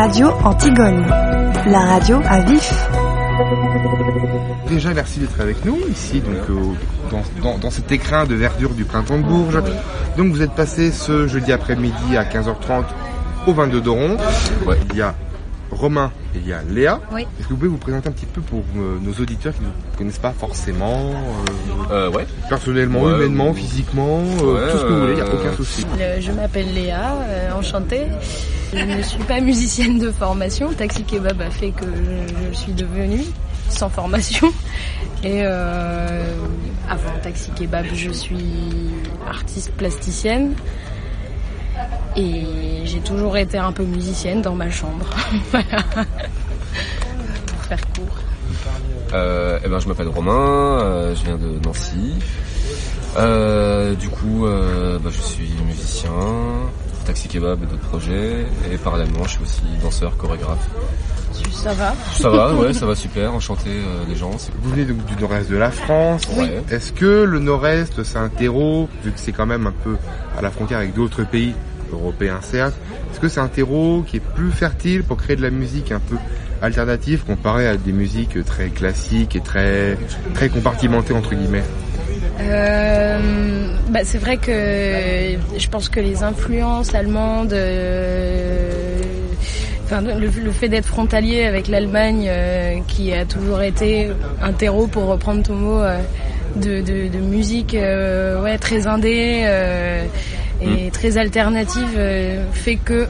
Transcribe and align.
Radio 0.00 0.28
Antigone, 0.44 1.04
la 1.66 1.80
radio 1.80 2.20
à 2.24 2.40
vif. 2.42 2.72
Déjà, 4.68 4.94
merci 4.94 5.18
d'être 5.18 5.40
avec 5.40 5.64
nous 5.64 5.76
ici, 5.90 6.20
donc 6.20 6.36
euh, 6.50 7.20
dans, 7.42 7.58
dans, 7.58 7.70
cet 7.70 7.90
écrin 7.90 8.24
de 8.24 8.36
verdure 8.36 8.74
du 8.74 8.84
printemps 8.84 9.18
de 9.18 9.24
Bourges. 9.24 9.60
Donc 10.16 10.28
vous 10.28 10.40
êtes 10.40 10.52
passé 10.52 10.92
ce 10.92 11.26
jeudi 11.26 11.50
après-midi 11.50 12.16
à 12.16 12.22
15h30 12.22 12.84
au 13.48 13.52
22 13.52 13.80
d'Oron. 13.80 14.16
Il 14.92 14.96
y 14.96 15.02
a 15.02 15.16
Romain 15.72 16.12
et 16.34 16.38
il 16.38 16.48
y 16.48 16.52
a 16.52 16.62
Léa. 16.62 17.00
Est-ce 17.16 17.48
que 17.48 17.48
vous 17.50 17.56
pouvez 17.56 17.68
vous 17.68 17.76
présenter 17.76 18.08
un 18.08 18.12
petit 18.12 18.26
peu 18.26 18.40
pour 18.40 18.62
euh, 18.76 18.98
nos 19.02 19.12
auditeurs 19.20 19.52
qui 19.52 19.62
ne 19.62 19.66
vous 19.66 19.98
connaissent 19.98 20.18
pas 20.18 20.30
forcément 20.32 21.12
euh, 21.90 22.08
ouais. 22.10 22.26
Personnellement, 22.48 23.10
humainement, 23.10 23.52
physiquement, 23.52 24.22
tout 24.22 24.78
ce 24.78 24.84
que 24.84 24.92
vous 24.92 25.00
voulez, 25.00 25.12
il 25.14 25.22
n'y 25.22 25.28
a 25.28 25.34
aucun 25.34 25.37
je 25.64 26.32
m'appelle 26.32 26.72
Léa, 26.74 27.16
enchantée. 27.56 28.06
Je 28.74 28.84
ne 28.84 29.02
suis 29.02 29.22
pas 29.24 29.40
musicienne 29.40 29.98
de 29.98 30.10
formation. 30.10 30.72
Taxi 30.72 31.02
Kebab 31.02 31.40
a 31.40 31.50
fait 31.50 31.70
que 31.70 31.86
je, 31.86 32.56
suis 32.56 32.72
devenue 32.72 33.24
sans 33.70 33.88
formation. 33.88 34.52
Et 35.24 35.42
euh, 35.42 36.22
avant 36.88 37.18
Taxi 37.22 37.50
Kebab, 37.52 37.86
je 37.94 38.10
suis 38.10 38.90
artiste 39.26 39.72
plasticienne. 39.72 40.54
Et 42.16 42.44
j'ai 42.84 43.00
toujours 43.00 43.36
été 43.36 43.56
un 43.58 43.72
peu 43.72 43.84
musicienne 43.84 44.42
dans 44.42 44.54
ma 44.54 44.70
chambre. 44.70 45.06
Pour 45.52 45.62
faire 47.64 47.80
court. 47.94 48.18
Euh, 49.12 49.58
eh 49.64 49.68
ben, 49.68 49.78
je 49.78 49.88
m'appelle 49.88 50.08
Romain, 50.08 50.80
euh, 50.80 51.14
je 51.14 51.24
viens 51.24 51.36
de 51.36 51.58
Nancy. 51.64 52.14
du 53.98 54.08
coup, 54.08 54.46
bah, 54.46 55.10
je 55.10 55.20
suis 55.20 55.50
musicien, 55.66 56.10
Taxi 57.06 57.28
Kebab 57.28 57.62
et 57.62 57.66
d'autres 57.66 57.88
projets. 57.88 58.46
Et 58.70 58.76
parallèlement, 58.76 59.24
je 59.24 59.30
suis 59.30 59.42
aussi 59.42 59.62
danseur, 59.82 60.16
chorégraphe. 60.16 60.68
Ça 61.52 61.72
va 61.72 61.94
Ça 62.14 62.28
va, 62.28 62.54
ouais, 62.54 62.72
ça 62.72 62.86
va 62.86 62.94
super, 62.94 63.34
enchanté 63.34 63.70
euh, 63.70 64.04
les 64.08 64.16
gens. 64.16 64.30
Vous 64.60 64.70
venez 64.70 64.84
donc 64.84 65.04
du 65.06 65.16
nord-est 65.16 65.50
de 65.50 65.56
la 65.56 65.70
France. 65.70 66.22
Est-ce 66.70 66.92
que 66.92 67.24
le 67.24 67.38
nord-est, 67.38 68.02
c'est 68.02 68.18
un 68.18 68.28
terreau, 68.28 68.88
vu 69.02 69.10
que 69.10 69.18
c'est 69.18 69.32
quand 69.32 69.46
même 69.46 69.66
un 69.66 69.72
peu 69.84 69.96
à 70.36 70.42
la 70.42 70.50
frontière 70.50 70.78
avec 70.78 70.94
d'autres 70.94 71.24
pays 71.24 71.54
européens 71.92 72.40
certes, 72.42 72.74
est-ce 73.10 73.20
que 73.20 73.28
c'est 73.28 73.40
un 73.40 73.48
terreau 73.48 74.04
qui 74.06 74.18
est 74.18 74.22
plus 74.34 74.52
fertile 74.52 75.02
pour 75.02 75.16
créer 75.16 75.36
de 75.36 75.42
la 75.42 75.50
musique 75.50 75.90
un 75.90 76.00
peu 76.00 76.16
alternative 76.62 77.24
comparé 77.24 77.66
à 77.66 77.76
des 77.76 77.92
musiques 77.92 78.44
très 78.44 78.68
classiques 78.68 79.36
et 79.36 79.40
très, 79.40 79.96
très 80.34 80.48
compartimentées 80.48 81.14
entre 81.14 81.34
guillemets 81.34 81.64
euh, 82.40 83.68
bah, 83.88 84.00
c'est 84.04 84.18
vrai 84.18 84.36
que 84.36 84.52
je 85.58 85.68
pense 85.68 85.88
que 85.88 86.00
les 86.00 86.22
influences 86.22 86.94
allemandes, 86.94 87.52
euh, 87.52 89.00
enfin, 89.84 90.02
le, 90.02 90.30
fait 90.52 90.68
d'être 90.68 90.86
frontalier 90.86 91.44
avec 91.44 91.68
l'Allemagne, 91.68 92.26
euh, 92.28 92.78
qui 92.86 93.12
a 93.12 93.24
toujours 93.24 93.62
été 93.62 94.10
un 94.40 94.52
terreau, 94.52 94.86
pour 94.86 95.06
reprendre 95.06 95.42
ton 95.42 95.54
mot, 95.54 95.82
de, 96.56 96.80
de, 96.80 97.08
de, 97.08 97.18
musique 97.18 97.76
ouais, 97.76 98.58
très 98.58 98.86
indé 98.86 99.44
et 100.60 100.86
mm. 100.86 100.90
très 100.92 101.18
alternative, 101.18 102.00
fait 102.52 102.76
que 102.76 103.06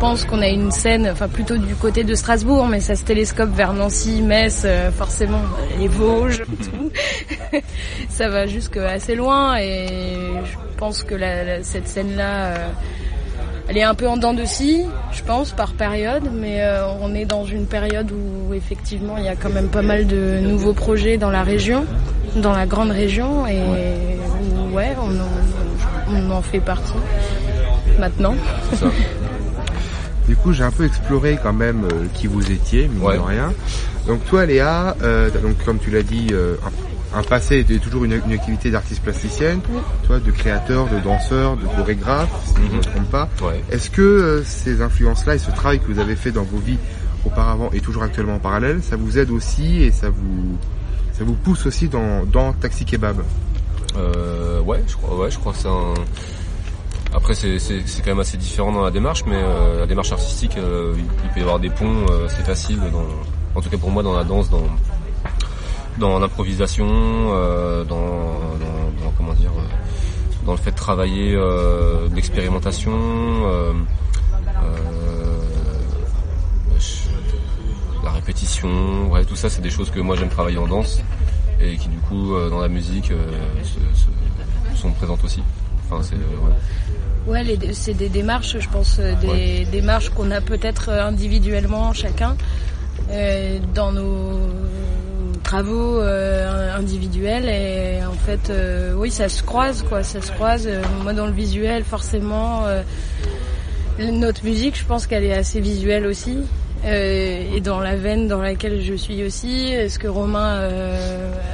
pense 0.00 0.24
qu'on 0.24 0.40
a 0.40 0.48
une 0.48 0.70
scène, 0.70 1.10
enfin 1.12 1.28
plutôt 1.28 1.58
du 1.58 1.74
côté 1.74 2.04
de 2.04 2.14
Strasbourg, 2.14 2.66
mais 2.66 2.80
ça 2.80 2.96
se 2.96 3.04
télescope 3.04 3.50
vers 3.50 3.74
Nancy, 3.74 4.22
Metz, 4.22 4.62
euh, 4.64 4.90
forcément, 4.90 5.42
les 5.78 5.88
Vosges, 5.88 6.42
tout. 6.62 6.90
ça 8.08 8.30
va 8.30 8.46
jusque 8.46 8.78
assez 8.78 9.14
loin 9.14 9.58
et 9.58 9.86
je 10.44 10.56
pense 10.78 11.02
que 11.02 11.14
cette 11.62 11.86
scène-là, 11.86 12.46
euh, 12.46 12.68
elle 13.68 13.76
est 13.76 13.82
un 13.82 13.94
peu 13.94 14.08
en 14.08 14.16
dents 14.16 14.32
de 14.32 14.46
scie, 14.46 14.86
je 15.12 15.22
pense, 15.22 15.52
par 15.52 15.74
période, 15.74 16.30
mais 16.32 16.62
euh, 16.62 16.86
on 17.02 17.14
est 17.14 17.26
dans 17.26 17.44
une 17.44 17.66
période 17.66 18.10
où 18.10 18.54
effectivement 18.54 19.18
il 19.18 19.24
y 19.24 19.28
a 19.28 19.36
quand 19.36 19.50
même 19.50 19.68
pas 19.68 19.82
mal 19.82 20.06
de 20.06 20.40
nouveaux 20.40 20.72
projets 20.72 21.18
dans 21.18 21.30
la 21.30 21.42
région, 21.42 21.84
dans 22.36 22.52
la 22.52 22.64
grande 22.64 22.90
région, 22.90 23.46
et 23.46 23.60
ouais, 24.72 24.96
on 24.98 25.10
en, 25.10 26.16
on 26.16 26.30
en 26.30 26.42
fait 26.42 26.60
partie 26.60 26.94
maintenant. 27.98 28.34
Du 30.30 30.36
coup, 30.36 30.52
j'ai 30.52 30.62
un 30.62 30.70
peu 30.70 30.84
exploré 30.84 31.40
quand 31.42 31.52
même 31.52 31.82
euh, 31.86 32.06
qui 32.14 32.28
vous 32.28 32.52
étiez, 32.52 32.88
mais 32.88 33.16
de 33.16 33.20
rien. 33.20 33.52
Donc 34.06 34.24
toi, 34.26 34.46
Léa, 34.46 34.96
euh, 35.02 35.28
donc 35.28 35.56
comme 35.64 35.80
tu 35.80 35.90
l'as 35.90 36.04
dit, 36.04 36.28
euh, 36.30 36.54
un, 37.12 37.24
passé 37.24 37.66
et 37.68 37.78
toujours 37.80 38.04
une, 38.04 38.12
activité 38.12 38.70
d'artiste 38.70 39.02
plasticienne, 39.02 39.60
toi, 40.06 40.20
de 40.20 40.30
créateur, 40.30 40.86
de 40.86 41.00
danseur, 41.00 41.56
de 41.56 41.66
chorégraphe, 41.66 42.30
si 42.46 42.54
je 42.64 42.70
ne 42.70 42.76
me 42.76 42.80
trompe 42.80 43.10
pas. 43.10 43.28
Est-ce 43.72 43.90
que 43.90 44.44
ces 44.46 44.82
influences-là 44.82 45.34
et 45.34 45.38
ce 45.38 45.50
travail 45.50 45.80
que 45.80 45.86
vous 45.86 45.98
avez 45.98 46.14
fait 46.14 46.30
dans 46.30 46.44
vos 46.44 46.58
vies 46.58 46.78
auparavant 47.26 47.70
et 47.72 47.80
toujours 47.80 48.04
actuellement 48.04 48.36
en 48.36 48.38
parallèle, 48.38 48.84
ça 48.84 48.94
vous 48.94 49.18
aide 49.18 49.32
aussi 49.32 49.82
et 49.82 49.90
ça 49.90 50.10
vous 50.10 50.56
ça 51.12 51.24
vous 51.24 51.34
pousse 51.34 51.66
aussi 51.66 51.88
dans, 51.88 52.24
dans 52.24 52.52
Taxi 52.52 52.84
Kebab? 52.84 53.16
Ouais, 54.64 54.84
je 54.86 54.94
crois, 54.94 55.16
ouais, 55.16 55.30
je 55.32 55.38
crois 55.40 55.52
que 55.54 55.58
c'est 55.58 55.66
un 55.66 55.94
après, 57.12 57.34
c'est 57.34 57.58
quand 58.04 58.10
même 58.10 58.20
assez 58.20 58.36
différent 58.36 58.72
dans 58.72 58.84
la 58.84 58.90
démarche, 58.90 59.24
mais 59.26 59.36
euh, 59.36 59.80
la 59.80 59.86
démarche 59.86 60.12
artistique, 60.12 60.56
euh, 60.56 60.94
il, 60.96 61.30
peut 61.30 61.40
y 61.40 61.42
avoir 61.42 61.58
des 61.58 61.70
ponts, 61.70 62.06
euh, 62.08 62.28
c'est 62.28 62.44
facile, 62.44 62.78
dans, 62.92 63.58
en 63.58 63.60
tout 63.60 63.68
cas 63.68 63.78
pour 63.78 63.90
moi 63.90 64.02
dans 64.04 64.14
la 64.14 64.22
danse, 64.22 64.48
dans, 64.48 64.62
dans 65.98 66.20
l'improvisation, 66.20 66.86
dans, 66.86 67.84
dans, 67.84 69.10
comment 69.16 69.34
dire, 69.34 69.50
dans 70.46 70.52
le 70.52 70.58
fait 70.58 70.70
de 70.70 70.76
travailler, 70.76 71.36
l'expérimentation. 72.14 72.92
la 78.02 78.10
répétition, 78.12 79.10
tout 79.28 79.36
ça 79.36 79.50
c'est 79.50 79.60
des 79.60 79.70
choses 79.70 79.90
que 79.90 80.00
moi 80.00 80.16
j'aime 80.16 80.30
travailler 80.30 80.58
en 80.58 80.66
danse 80.66 81.02
et 81.60 81.76
qui 81.76 81.88
du 81.88 81.98
coup 81.98 82.34
dans 82.48 82.60
la 82.60 82.68
musique 82.68 83.12
sont 84.74 84.92
présentes 84.92 85.22
aussi. 85.24 85.42
Enfin, 85.90 86.02
c'est, 86.02 86.16
Ouais, 87.26 87.44
c'est 87.72 87.94
des 87.94 88.08
démarches, 88.08 88.58
je 88.58 88.68
pense, 88.68 88.96
euh, 88.98 89.14
des 89.20 89.66
démarches 89.66 90.08
qu'on 90.08 90.30
a 90.30 90.40
peut-être 90.40 90.88
euh, 90.88 91.04
individuellement 91.04 91.92
chacun 91.92 92.36
euh, 93.10 93.58
dans 93.74 93.92
nos 93.92 94.38
travaux 95.42 96.00
individuels 96.00 97.48
et 97.48 98.04
en 98.04 98.12
fait, 98.12 98.52
oui, 98.94 99.10
ça 99.10 99.28
se 99.28 99.42
croise, 99.42 99.82
quoi, 99.82 100.04
ça 100.04 100.20
se 100.20 100.30
croise. 100.30 100.68
moi, 101.02 101.12
dans 101.12 101.26
le 101.26 101.32
visuel, 101.32 101.82
forcément, 101.82 102.66
notre 103.98 104.44
musique, 104.44 104.78
je 104.78 104.84
pense 104.84 105.08
qu'elle 105.08 105.24
est 105.24 105.34
assez 105.34 105.60
visuelle 105.60 106.06
aussi. 106.06 106.38
et 106.84 107.60
dans 107.64 107.80
la 107.80 107.96
veine 107.96 108.28
dans 108.28 108.40
laquelle 108.40 108.80
je 108.80 108.94
suis 108.94 109.24
aussi, 109.24 109.74
ce 109.88 109.98
que 109.98 110.06
Romain 110.06 110.70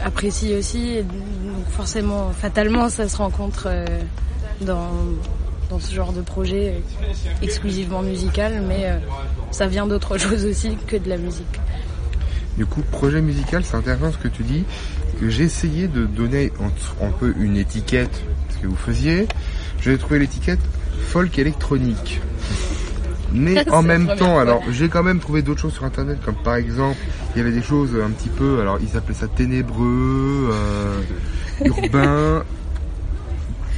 apprécie 0.05 0.55
aussi, 0.55 1.03
donc 1.66 1.75
forcément, 1.75 2.31
fatalement, 2.31 2.88
ça 2.88 3.09
se 3.09 3.16
rencontre 3.16 3.69
dans 4.60 4.91
dans 5.71 5.81
ce 5.81 5.94
genre 5.94 6.12
de 6.12 6.21
projet 6.21 6.81
exclusivement 7.43 8.03
musical, 8.03 8.62
mais 8.66 8.84
euh, 8.84 8.99
ça 9.50 9.66
vient 9.66 9.87
d'autre 9.87 10.19
chose 10.19 10.44
aussi 10.44 10.76
que 10.87 10.97
de 10.97 11.09
la 11.09 11.16
musique. 11.16 11.60
Du 12.56 12.66
coup, 12.66 12.82
projet 12.82 13.21
musical, 13.21 13.65
c'est 13.65 13.76
intéressant 13.76 14.12
ce 14.12 14.19
que 14.19 14.28
tu 14.28 14.43
dis, 14.43 14.65
que 15.21 15.28
j'ai 15.28 15.44
essayé 15.44 15.88
de 15.88 16.06
donner 16.06 16.53
un, 17.03 17.10
peu 17.10 17.34
une 17.38 17.56
étiquette, 17.56 18.22
ce 18.50 18.59
que 18.62 18.66
vous 18.66 18.76
faisiez. 18.76 19.28
J'ai 19.82 19.99
trouvé 19.99 20.19
l'étiquette 20.21 20.60
folk 21.09 21.38
électronique. 21.38 22.21
Mais 23.32 23.69
en 23.72 23.82
même 23.82 24.15
temps, 24.16 24.38
alors 24.38 24.62
j'ai 24.71 24.88
quand 24.88 25.03
même 25.03 25.21
trouvé 25.21 25.43
d'autres 25.43 25.60
choses 25.60 25.75
sur 25.75 25.84
internet, 25.84 26.19
comme 26.25 26.37
par 26.37 26.55
exemple, 26.55 26.99
il 27.34 27.38
y 27.38 27.41
avait 27.43 27.53
des 27.53 27.62
choses 27.62 27.91
un 28.03 28.10
petit 28.10 28.31
peu, 28.31 28.60
alors 28.60 28.78
ils 28.81 28.97
appelaient 28.97 29.15
ça 29.15 29.28
ténébreux, 29.28 30.49
euh, 30.50 31.00
urbain. 31.65 32.44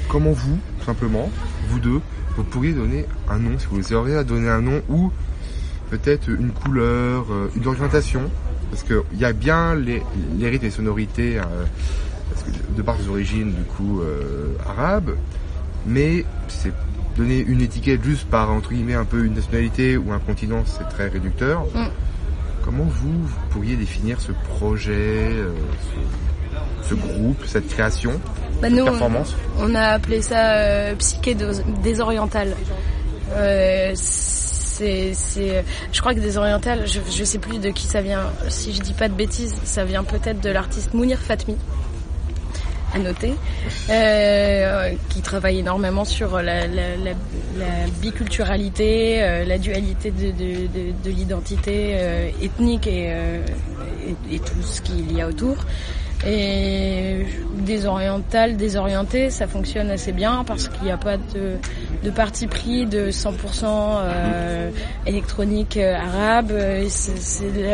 Comment 0.09 0.33
vous, 0.33 0.59
simplement, 0.87 1.31
vous 1.69 1.79
deux, 1.81 2.01
vous 2.37 2.45
pourriez 2.45 2.73
donner 2.73 3.05
un 3.29 3.39
nom, 3.39 3.59
si 3.59 3.67
vous 3.71 3.93
auriez 3.93 4.17
à 4.17 4.25
donner 4.25 4.49
un 4.49 4.63
nom 4.63 4.81
ou 4.89 5.13
peut-être 5.91 6.29
une 6.29 6.51
couleur, 6.51 7.27
euh, 7.31 7.51
une 7.57 7.67
orientation, 7.67 8.23
parce 8.71 8.85
qu'il 8.85 9.19
y 9.19 9.25
a 9.25 9.33
bien 9.33 9.75
les, 9.75 10.03
les 10.39 10.49
rythmes 10.49 10.67
et 10.67 10.71
sonorités, 10.71 11.39
euh, 11.39 11.43
de 12.77 12.83
par 12.83 12.97
des 12.97 13.09
origines 13.09 13.53
du 13.53 13.63
coup 13.65 14.01
euh, 14.01 14.55
arabes, 14.67 15.11
mais 15.87 16.25
c'est 16.47 16.73
donner 17.17 17.41
une 17.41 17.61
étiquette 17.61 18.05
juste 18.05 18.29
par 18.29 18.51
entre 18.51 18.71
guillemets 18.71 18.95
un 18.95 19.05
peu 19.05 19.25
une 19.25 19.35
nationalité 19.35 19.97
ou 19.97 20.13
un 20.13 20.21
continent, 20.21 20.63
c'est 20.65 20.89
très 20.89 21.09
réducteur. 21.09 21.65
Mm. 21.75 21.89
Comment 22.65 22.85
vous, 22.85 23.29
pourriez 23.51 23.77
définir 23.77 24.21
ce 24.21 24.33
projet, 24.33 25.33
ce 25.33 25.99
groupe, 26.95 27.45
cette 27.47 27.69
création 27.69 28.21
bah 28.61 28.71
nous, 28.71 28.85
On 29.59 29.75
a 29.75 29.83
appelé 29.91 30.21
ça 30.21 30.55
euh, 30.55 30.95
psyché 30.97 31.37
désorientale. 31.83 32.55
Euh, 33.37 33.93
c'est, 33.95 35.13
je 35.93 36.01
crois 36.01 36.15
que 36.15 36.21
désorientale, 36.21 36.87
je, 36.87 37.01
je 37.11 37.25
sais 37.25 37.39
plus 37.39 37.59
de 37.59 37.71
qui 37.71 37.87
ça 37.87 38.01
vient. 38.01 38.31
Si 38.49 38.73
je 38.73 38.81
dis 38.81 38.95
pas 38.95 39.09
de 39.09 39.15
bêtises, 39.15 39.55
ça 39.65 39.85
vient 39.85 40.05
peut-être 40.05 40.41
de 40.41 40.51
l'artiste 40.51 40.95
Mounir 40.95 41.19
Fatmi. 41.19 41.57
noter, 42.99 43.35
euh, 43.91 44.91
qui 45.11 45.21
travaille 45.21 45.59
énormément 45.59 46.05
sur 46.05 46.37
la, 46.41 46.67
la, 46.67 46.97
la, 46.97 47.11
la 47.59 47.87
biculturalité, 48.01 49.23
euh, 49.23 49.45
la 49.45 49.59
dualité 49.59 50.11
de, 50.11 50.31
de, 50.31 50.67
de, 50.67 50.93
de 51.05 51.11
l'identité 51.11 51.97
euh, 51.97 52.31
ethnique 52.41 52.87
et, 52.87 53.13
et, 54.07 54.35
et, 54.35 54.39
tout 54.39 54.63
ce 54.63 54.81
qu'il 54.81 55.13
y 55.13 55.21
a 55.21 55.29
autour. 55.29 55.57
Et 56.27 57.27
désoriental, 57.61 58.57
désorienté, 58.57 59.31
ça 59.31 59.47
fonctionne 59.47 59.91
assez 59.91 60.13
bien 60.13 60.43
parce 60.45 60.69
qu'il 60.69 60.85
n'y 60.85 60.91
a 60.91 60.97
pas 60.97 61.17
de, 61.17 62.11
parti 62.11 62.47
pris 62.47 62.87
de 62.87 63.11
100% 63.11 63.31
euh, 63.65 64.71
électronique 65.07 65.77
euh, 65.77 65.95
arabe. 65.95 66.53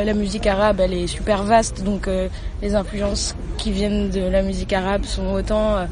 La 0.05 0.14
musique 0.14 0.46
arabe, 0.46 0.81
elle 0.81 0.93
est 0.93 1.06
super 1.06 1.44
vaste, 1.44 1.85
donc 1.85 2.06
euh, 2.06 2.29
les 2.61 2.75
influences 2.75 3.35
qui 3.56 3.70
viennent 3.70 4.11
de 4.11 4.20
la 4.20 4.43
musique 4.43 4.73
arabe 4.73 5.05
sont 5.05 5.29
autant 5.32 5.87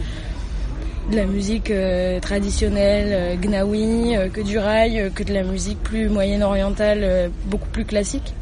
de 1.10 1.16
la 1.16 1.25
musique 1.25 1.72
traditionnelle 2.20 3.38
gnawi 3.40 4.14
que 4.32 4.40
du 4.40 4.58
rail, 4.58 5.10
que 5.14 5.22
de 5.22 5.32
la 5.32 5.43
musique 5.43 5.82
plus 5.82 6.08
moyen-orientale, 6.08 7.31
beaucoup 7.46 7.69
plus 7.69 7.84
classique. 7.84 8.34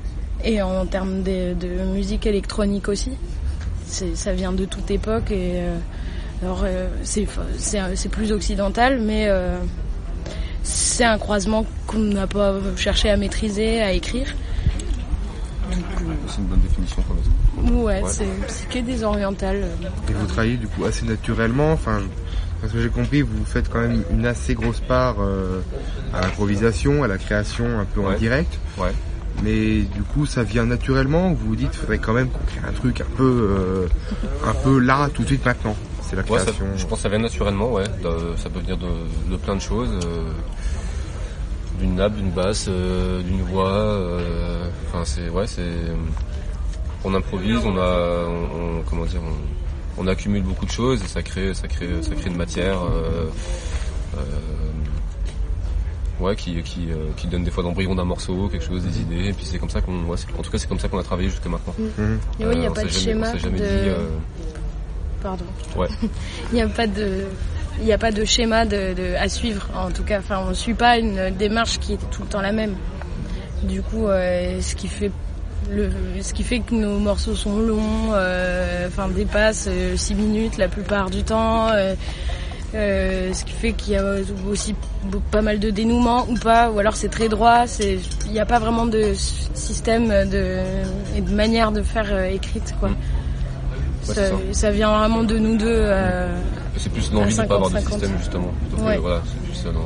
Et 0.43 0.63
en, 0.63 0.81
en 0.81 0.87
termes 0.87 1.23
de, 1.23 1.55
de 1.55 1.85
musique 1.93 2.27
électronique 2.27 2.89
aussi 2.89 3.11
ça 3.91 4.33
vient 4.33 4.53
de 4.53 4.65
toute 4.65 4.91
époque 4.91 5.31
et 5.31 5.53
euh, 5.57 5.79
alors 6.43 6.63
euh, 6.65 6.89
c'est 7.03 7.27
c'est 7.59 8.09
plus 8.09 8.33
occidental 8.33 9.01
mais 9.01 9.27
euh, 9.29 9.59
c'est 10.63 11.05
un 11.05 11.19
croisement 11.19 11.67
qu'on 11.87 11.99
n'a 11.99 12.27
pas 12.27 12.55
cherché 12.77 13.11
à 13.11 13.17
maîtriser 13.17 13.81
à 13.81 13.93
écrire. 13.93 14.35
C'est 16.27 16.39
une 16.39 16.47
bonne 16.47 16.61
définition 16.61 17.03
qu'on 17.03 17.15
a 17.15 17.73
ouais, 17.73 18.03
ouais. 18.03 18.11
c'est 18.49 18.69
que 18.69 18.79
des 18.81 19.05
orientales. 19.05 19.65
Et 20.09 20.13
vous 20.13 20.27
travaillez 20.27 20.57
du 20.57 20.67
coup 20.67 20.85
assez 20.85 21.07
naturellement 21.07 21.73
enfin 21.73 22.01
parce 22.61 22.73
que 22.73 22.81
j'ai 22.81 22.89
compris 22.89 23.23
vous 23.23 23.45
faites 23.45 23.69
quand 23.69 23.81
même 23.81 24.03
une 24.11 24.27
assez 24.27 24.55
grosse 24.55 24.81
part 24.81 25.17
euh, 25.21 25.61
à 26.13 26.21
l'improvisation 26.21 27.03
à 27.03 27.09
la 27.09 27.19
création 27.19 27.79
un 27.79 27.85
peu 27.85 28.01
ouais. 28.01 28.15
en 28.15 28.19
direct. 28.19 28.59
Ouais 28.79 28.93
mais 29.43 29.83
du 29.83 30.03
coup 30.03 30.27
ça 30.27 30.43
vient 30.43 30.67
naturellement 30.67 31.33
vous 31.33 31.49
vous 31.49 31.57
dites 31.57 31.75
faudrait 31.75 31.99
quand 31.99 32.13
même 32.13 32.29
qu'on 32.29 32.45
crée 32.45 32.61
un 32.69 32.73
truc 32.73 33.01
un 33.01 33.17
peu 33.17 33.49
euh, 33.51 33.89
un 34.47 34.55
peu 34.55 34.79
là 34.79 35.09
tout 35.13 35.23
de 35.23 35.29
suite 35.29 35.45
maintenant. 35.45 35.77
C'est 36.03 36.17
la 36.17 36.23
création 36.25 36.51
ouais, 36.51 36.59
ça, 36.59 36.65
je 36.77 36.87
pense 36.87 36.99
que 36.99 37.03
ça 37.05 37.09
vient 37.09 37.19
naturellement 37.19 37.71
ouais. 37.71 37.85
Ça 38.37 38.51
peut 38.51 38.59
venir 38.59 38.77
de, 38.77 38.89
de 39.31 39.37
plein 39.37 39.55
de 39.55 39.61
choses 39.61 39.91
euh, 40.05 40.33
d'une 41.79 41.95
nappe 41.95 42.17
d'une 42.17 42.31
basse 42.31 42.67
euh, 42.69 43.23
d'une 43.23 43.43
voix 43.43 43.97
enfin 44.89 45.05
c'est 45.05 45.29
ouais 45.29 45.47
c'est 45.47 45.63
on 47.05 47.15
improvise 47.15 47.61
on 47.65 47.79
a 47.79 48.27
on, 48.27 48.79
on, 48.79 48.83
comment 48.83 49.05
dire 49.07 49.21
on, 49.97 50.03
on, 50.03 50.07
accumule 50.09 50.43
beaucoup 50.43 50.67
de 50.67 50.71
choses 50.71 51.03
et 51.03 51.07
ça 51.07 51.23
crée 51.23 51.55
ça 51.55 51.69
crée 51.69 52.03
ça 52.03 52.15
crée 52.15 52.29
une 52.29 52.37
matière 52.37 52.79
ouais, 56.21 56.37
qui, 56.37 56.63
qui, 56.63 56.91
euh, 56.91 57.09
qui 57.17 57.27
donne 57.27 57.45
des 57.45 57.51
fois 57.51 57.63
l'embryon 57.63 57.95
d'un 57.95 58.05
morceau, 58.05 58.49
quelque 58.49 58.65
chose, 58.65 58.85
des 58.85 59.01
idées, 59.01 59.29
et 59.29 59.33
puis 59.33 59.45
c'est 59.45 59.59
comme 59.59 59.71
ça 59.71 59.81
qu'on, 59.81 60.05
ouais, 60.05 60.17
en 60.39 60.43
tout 60.43 60.51
cas 60.51 60.59
c'est 60.59 60.69
comme 60.69 60.79
ça 60.79 60.89
qu'on 60.89 60.99
a 60.99 61.03
travaillé 61.03 61.29
jusqu'à 61.29 61.49
maintenant. 61.49 61.75
Mmh. 61.79 61.85
Euh, 61.99 62.17
et 62.41 62.47
oui, 62.47 62.55
il 62.55 62.61
n'y 62.61 62.67
a 62.67 62.71
pas 62.71 62.85
de 62.85 62.89
jamais, 62.89 63.05
schéma. 63.05 63.37
jamais 63.37 63.59
de... 63.59 63.65
dit. 63.65 63.89
Euh... 63.89 64.09
Pardon. 65.23 65.45
Ouais. 65.77 65.89
Il 66.53 66.55
n'y 66.55 66.63
a 66.63 66.69
pas 66.69 66.87
de. 66.87 67.27
Il 67.79 67.85
n'y 67.85 67.93
a 67.93 67.99
pas 67.99 68.11
de 68.11 68.25
schéma 68.25 68.65
de, 68.65 68.95
de, 68.95 69.15
à 69.17 69.29
suivre, 69.29 69.69
en 69.75 69.91
tout 69.91 70.03
cas. 70.03 70.19
Enfin, 70.19 70.41
on 70.45 70.51
ne 70.51 70.55
suit 70.55 70.75
pas 70.75 70.99
une 70.99 71.31
démarche 71.37 71.79
qui 71.79 71.95
est 71.95 72.11
tout 72.11 72.23
le 72.23 72.29
temps 72.29 72.41
la 72.41 72.53
même. 72.53 72.75
Du 73.63 73.83
coup, 73.83 74.07
euh, 74.07 74.61
ce 74.61 74.75
qui 74.75 74.89
fait 74.89 75.11
le, 75.71 75.91
ce 76.23 76.33
qui 76.33 76.43
fait 76.43 76.61
que 76.61 76.75
nos 76.75 76.99
morceaux 76.99 77.35
sont 77.35 77.59
longs, 77.59 78.13
euh, 78.13 78.89
enfin 78.89 79.09
dépassent 79.09 79.69
6 79.95 80.15
minutes 80.15 80.57
la 80.57 80.69
plupart 80.69 81.11
du 81.11 81.23
temps. 81.23 81.69
Euh, 81.69 81.95
euh, 82.75 83.33
ce 83.33 83.45
qui 83.45 83.53
fait 83.53 83.73
qu'il 83.73 83.95
y 83.95 83.97
a 83.97 84.05
aussi 84.49 84.75
pas 85.31 85.43
mal 85.43 85.59
de 85.59 85.71
dénouements 85.71 86.27
ou 86.29 86.35
pas, 86.35 86.71
ou 86.71 86.79
alors 86.79 86.95
c'est 86.95 87.09
très 87.09 87.29
droit. 87.29 87.67
C'est, 87.67 87.99
il 88.27 88.33
n'y 88.33 88.39
a 88.39 88.47
pas 88.47 88.59
vraiment 88.59 88.87
de 88.87 89.13
système 89.15 90.09
de 90.29 90.59
et 91.17 91.21
de 91.21 91.35
manière 91.35 91.73
de 91.73 91.83
faire 91.83 92.09
euh, 92.13 92.27
écrite 92.27 92.75
quoi. 92.79 92.91
Mmh. 92.91 92.97
Ouais, 94.09 94.15
ça, 94.15 94.29
ça. 94.29 94.35
ça, 94.53 94.71
vient 94.71 94.97
vraiment 94.97 95.25
de 95.25 95.37
nous 95.39 95.57
deux. 95.57 95.67
Euh, 95.69 96.41
c'est 96.77 96.93
plus 96.93 97.13
l'envie 97.13 97.37
de 97.37 97.43
ne 97.43 97.47
pas 97.47 97.55
avoir 97.57 97.71
de 97.71 97.75
50. 97.77 97.93
système 97.93 98.19
justement. 98.19 98.53
Ouais. 98.79 98.99
voilà, 98.99 99.23
c'est 99.27 99.43
plus 99.43 99.55
ça. 99.55 99.73
non, 99.73 99.81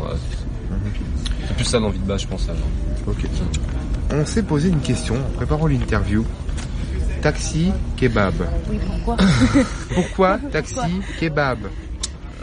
C'est 1.49 1.57
plus 1.57 1.65
ça 1.65 1.81
l'envie 1.81 1.99
de 1.99 2.05
base, 2.05 2.23
je 2.23 2.27
pense. 2.27 2.45
alors. 2.45 2.59
Ok. 3.07 3.27
On 4.13 4.27
s'est 4.27 4.43
posé 4.43 4.69
une 4.69 4.81
question 4.81 5.17
en 5.17 5.37
préparant 5.37 5.67
l'interview. 5.67 6.25
Taxi, 7.23 7.73
kebab. 7.97 8.35
oui, 8.71 8.79
pourquoi 8.87 9.17
Pourquoi 9.95 10.39
taxi, 10.53 11.01
kebab? 11.19 11.59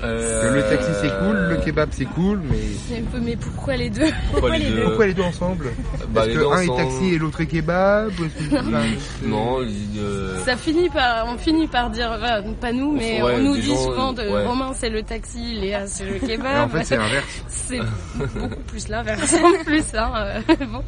Euh, 0.03 0.53
Le 0.55 0.61
taxi 0.63 0.89
c'est 0.99 1.09
cool, 1.19 1.35
le 1.49 1.55
kebab 1.57 1.89
c'est 1.91 2.05
cool, 2.05 2.41
mais 2.49 3.01
mais 3.21 3.35
pourquoi 3.35 3.75
les 3.75 3.89
deux 3.91 4.09
Pourquoi 4.31 4.57
les 4.57 4.71
deux 4.71 4.83
pourquoi 4.83 5.05
les 5.07 5.13
deux 5.13 5.21
ensemble 5.21 5.65
bah, 5.65 6.07
Parce 6.15 6.27
que 6.29 6.33
deux 6.33 6.47
un 6.47 6.61
est 6.61 6.75
taxi 6.75 7.13
et 7.13 7.17
l'autre 7.19 7.41
est 7.41 7.45
kebab 7.45 8.11
ou 8.19 8.25
est-ce 8.25 8.49
que- 8.49 8.55
enfin, 8.67 8.81
c'est- 9.21 9.27
Non, 9.27 9.59
euh, 9.61 10.43
Ça 10.43 10.57
finit 10.57 10.89
par, 10.89 11.27
on 11.27 11.37
finit 11.37 11.67
par 11.67 11.91
dire, 11.91 12.11
enfin, 12.19 12.41
pas 12.59 12.71
nous, 12.71 12.93
mais 12.93 13.21
Ouais, 13.21 13.33
on 13.35 13.43
nous 13.43 13.55
dit 13.55 13.61
gens, 13.69 13.75
souvent 13.83 14.13
de 14.13 14.23
ouais. 14.23 14.45
Romain 14.47 14.71
c'est 14.73 14.89
le 14.89 15.03
taxi, 15.03 15.53
Léa 15.59 15.85
c'est 15.85 16.05
le 16.05 16.13
Mais 16.13 16.27
kebab. 16.35 16.65
en 16.65 16.69
fait 16.69 16.83
c'est 16.83 16.97
l'inverse. 16.97 17.25
c'est 17.47 17.79
beaucoup 18.39 18.61
plus 18.67 18.87
l'inverse 18.87 19.35
en 19.35 19.63
plus. 19.65 19.83
Hein, 19.93 20.11
euh, 20.15 20.39
bon. 20.65 20.81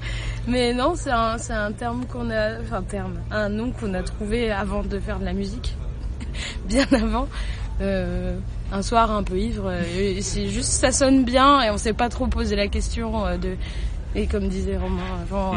Mais 0.48 0.74
non, 0.74 0.94
c'est 0.96 1.12
un, 1.12 1.38
c'est 1.38 1.54
un 1.54 1.72
terme 1.72 2.06
qu'on 2.08 2.32
a, 2.32 2.60
enfin 2.62 2.82
terme, 2.82 3.14
un 3.32 3.50
nom 3.50 3.72
qu'on 3.72 3.94
a 3.94 4.02
trouvé 4.02 4.52
avant 4.52 4.82
de 4.82 4.98
faire 5.00 5.20
de 5.20 5.26
la 5.26 5.34
musique, 5.34 5.76
bien 6.66 6.86
avant. 6.94 7.28
Euh, 7.82 8.38
un 8.72 8.82
soir 8.82 9.12
un 9.12 9.24
peu 9.24 9.38
ivre, 9.38 9.68
euh, 9.68 10.18
c'est 10.22 10.48
juste 10.50 10.70
ça 10.70 10.92
sonne 10.92 11.24
bien 11.26 11.62
et 11.62 11.70
on 11.72 11.78
s'est 11.78 11.94
pas 11.94 12.10
trop 12.10 12.28
posé 12.28 12.56
la 12.56 12.68
question 12.68 13.26
euh, 13.26 13.38
de 13.38 13.56
et 14.16 14.28
comme 14.28 14.48
disait 14.48 14.78
Romain 14.78 15.02
avant. 15.22 15.56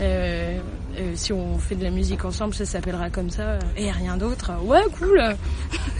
euh, 0.00 0.58
euh, 0.98 1.12
si 1.14 1.32
on 1.32 1.58
fait 1.58 1.76
de 1.76 1.84
la 1.84 1.90
musique 1.90 2.24
ensemble, 2.24 2.54
ça 2.54 2.66
s'appellera 2.66 3.08
comme 3.08 3.30
ça 3.30 3.58
et 3.76 3.90
rien 3.90 4.16
d'autre. 4.16 4.52
Ouais, 4.62 4.82
cool. 4.98 5.22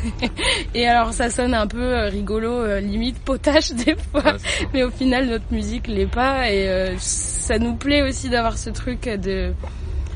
et 0.74 0.86
alors 0.86 1.12
ça 1.12 1.30
sonne 1.30 1.54
un 1.54 1.66
peu 1.66 2.06
rigolo, 2.08 2.78
limite 2.78 3.18
potache 3.20 3.72
des 3.72 3.96
fois, 3.96 4.24
ouais, 4.24 4.38
mais 4.74 4.82
au 4.82 4.90
final 4.90 5.26
notre 5.26 5.50
musique 5.50 5.86
l'est 5.86 6.06
pas 6.06 6.50
et 6.50 6.94
ça 6.98 7.58
nous 7.58 7.76
plaît 7.76 8.02
aussi 8.02 8.28
d'avoir 8.28 8.58
ce 8.58 8.70
truc 8.70 9.08
de 9.08 9.52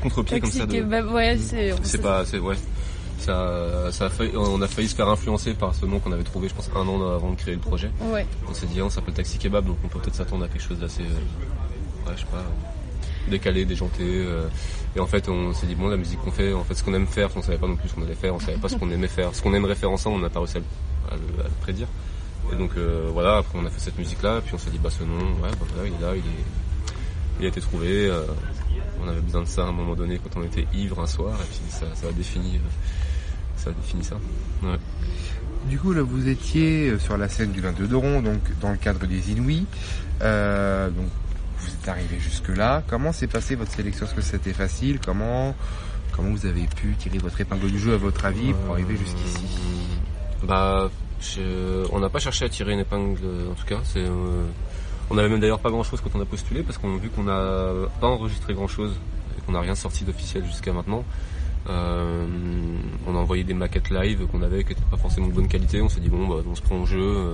contre-pied 0.01 0.39
comme 0.39 0.51
ça. 0.51 0.65
De... 0.65 0.71
kebab. 0.71 1.11
Ouais, 1.11 1.37
c'est 1.37 1.73
C'est 1.83 2.01
pas, 2.01 2.23
c'est 2.25 2.39
ouais. 2.39 2.55
Ça, 3.19 3.89
ça 3.91 4.05
a 4.07 4.09
failli, 4.09 4.31
on 4.35 4.61
a 4.61 4.67
failli 4.67 4.87
se 4.89 4.95
faire 4.95 5.07
influencer 5.07 5.53
par 5.53 5.73
ce 5.73 5.85
nom 5.85 5.99
qu'on 5.99 6.11
avait 6.11 6.23
trouvé, 6.23 6.49
je 6.49 6.53
pense, 6.53 6.69
un 6.75 6.79
an 6.87 7.01
avant 7.15 7.31
de 7.31 7.35
créer 7.35 7.53
le 7.53 7.59
projet. 7.61 7.89
Ouais. 8.01 8.25
On 8.49 8.53
s'est 8.53 8.65
dit, 8.65 8.81
on 8.81 8.89
s'appelle 8.89 9.13
Taxi 9.13 9.37
Kebab, 9.37 9.65
donc 9.65 9.77
on 9.83 9.87
peut 9.87 9.99
peut-être 9.99 10.15
s'attendre 10.15 10.43
à 10.43 10.47
quelque 10.49 10.61
chose 10.63 10.79
d'assez, 10.79 11.03
euh, 11.03 12.09
ouais, 12.09 12.13
je 12.15 12.21
sais 12.21 12.27
pas, 12.27 12.37
euh, 12.39 13.29
décalé, 13.31 13.63
déjanté. 13.65 14.03
euh, 14.03 14.47
et 14.95 14.99
en 14.99 15.07
fait, 15.07 15.29
on 15.29 15.53
s'est 15.53 15.67
dit, 15.67 15.75
bon, 15.75 15.87
la 15.87 15.95
musique 15.97 16.19
qu'on 16.21 16.31
fait, 16.31 16.53
en 16.53 16.63
fait, 16.65 16.73
ce 16.75 16.83
qu'on 16.83 16.93
aime 16.93 17.07
faire, 17.07 17.29
on 17.35 17.41
savait 17.41 17.57
pas 17.57 17.67
non 17.67 17.75
plus 17.77 17.87
ce 17.89 17.93
qu'on 17.95 18.03
allait 18.03 18.13
faire, 18.13 18.35
on 18.35 18.39
savait 18.39 18.57
pas 18.57 18.67
ce 18.69 18.75
qu'on 18.75 18.91
aimait 18.91 19.07
faire, 19.07 19.33
ce 19.33 19.41
qu'on 19.41 19.53
aimerait 19.53 19.75
faire 19.75 19.89
ensemble, 19.91 20.17
on 20.17 20.19
n'a 20.19 20.29
pas 20.29 20.39
réussi 20.39 20.57
à 20.57 20.59
le, 20.59 20.65
à 21.11 21.15
le- 21.15 21.39
à 21.45 21.47
le 21.47 21.53
prédire. 21.61 21.87
Et 22.51 22.55
donc, 22.57 22.71
euh, 22.77 23.07
voilà, 23.13 23.37
après, 23.37 23.57
on 23.57 23.65
a 23.65 23.69
fait 23.69 23.79
cette 23.79 23.97
musique-là, 23.97 24.41
puis 24.45 24.53
on 24.53 24.57
s'est 24.57 24.69
dit, 24.69 24.79
bah, 24.79 24.89
ce 24.91 25.03
nom, 25.03 25.17
ouais, 25.41 25.49
bah, 25.51 25.65
voilà, 25.73 25.87
il 25.87 25.93
est 25.93 26.05
là, 26.05 26.11
il 26.13 26.19
est, 26.19 26.43
il 27.39 27.45
a 27.45 27.49
été 27.49 27.61
trouvé. 27.61 28.07
euh, 28.09 28.23
on 29.03 29.07
avait 29.07 29.21
besoin 29.21 29.41
de 29.41 29.47
ça 29.47 29.63
à 29.63 29.67
un 29.67 29.71
moment 29.73 29.95
donné 29.95 30.17
quand 30.23 30.39
on 30.39 30.43
était 30.43 30.65
ivre 30.73 31.01
un 31.01 31.07
soir, 31.07 31.33
et 31.41 31.45
puis 31.45 31.59
ça, 31.69 31.85
ça 31.95 32.07
a 32.07 32.11
défini, 32.11 32.55
euh, 32.55 32.59
ça 33.57 33.69
a 33.71 33.73
défini 33.73 34.03
ça. 34.03 34.15
Ouais. 34.63 34.77
Du 35.67 35.77
coup, 35.79 35.91
là, 35.93 36.01
vous 36.01 36.27
étiez 36.27 36.89
euh, 36.91 36.99
sur 36.99 37.17
la 37.17 37.27
scène 37.29 37.51
du 37.51 37.59
22 37.61 37.87
de 37.87 37.95
Rond, 37.95 38.21
donc 38.21 38.39
dans 38.61 38.71
le 38.71 38.77
cadre 38.77 39.05
des 39.05 39.31
Inouïs. 39.31 39.65
Euh, 40.21 40.89
donc, 40.89 41.05
vous 41.59 41.67
êtes 41.69 41.87
arrivé 41.87 42.17
jusque-là. 42.19 42.83
Comment 42.87 43.11
s'est 43.13 43.27
passée 43.27 43.55
votre 43.55 43.71
sélection? 43.71 44.05
Est-ce 44.05 44.15
que 44.15 44.21
c'était 44.21 44.53
facile? 44.53 44.99
Comment 45.03 45.55
comment 46.11 46.29
vous 46.29 46.45
avez 46.45 46.67
pu 46.67 46.93
tirer 46.99 47.17
votre 47.17 47.41
épingle 47.41 47.71
du 47.71 47.79
jeu 47.79 47.93
à 47.93 47.97
votre 47.97 48.23
avis 48.25 48.53
pour 48.53 48.73
arriver 48.75 48.95
jusqu'ici? 48.95 49.45
Bah, 50.45 50.89
je- 51.21 51.87
on 51.91 51.99
n'a 51.99 52.09
pas 52.09 52.19
cherché 52.19 52.45
à 52.45 52.49
tirer 52.49 52.73
une 52.73 52.79
épingle, 52.79 53.17
en 53.49 53.53
tout 53.55 53.65
cas. 53.65 53.79
C'est, 53.85 53.99
euh, 54.03 54.43
on 55.09 55.17
avait 55.17 55.29
même 55.29 55.39
d'ailleurs 55.39 55.59
pas 55.59 55.69
grand 55.69 55.83
chose 55.83 56.01
quand 56.01 56.09
on 56.15 56.21
a 56.21 56.25
postulé 56.25 56.63
parce 56.63 56.77
qu'on 56.77 56.95
vu 56.97 57.09
qu'on 57.09 57.23
n'a 57.23 57.71
pas 58.01 58.07
enregistré 58.07 58.53
grand 58.53 58.67
chose 58.67 58.93
et 59.37 59.41
qu'on 59.45 59.51
n'a 59.53 59.61
rien 59.61 59.75
sorti 59.75 60.03
d'officiel 60.03 60.45
jusqu'à 60.45 60.73
maintenant. 60.73 61.03
euh, 61.69 62.25
on 63.07 63.15
a 63.15 63.19
envoyé 63.19 63.43
des 63.43 63.53
maquettes 63.53 63.89
live 63.89 64.25
qu'on 64.31 64.41
avait 64.41 64.63
qui 64.63 64.69
n'étaient 64.69 64.81
pas 64.91 64.97
forcément 64.97 65.27
de 65.27 65.33
bonne 65.33 65.47
qualité. 65.47 65.81
On 65.81 65.89
s'est 65.89 65.99
dit 66.01 66.09
bon, 66.09 66.27
bah, 66.27 66.41
on 66.49 66.55
se 66.55 66.61
prend 66.61 66.77
au 66.77 66.85
jeu. 66.85 66.99
euh, 67.01 67.33